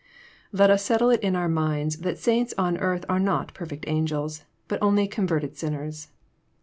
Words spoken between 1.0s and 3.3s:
it in our minds that saints on earth are